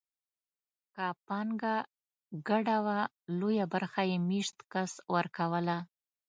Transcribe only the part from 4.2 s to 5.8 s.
مېشت کس ورکوله.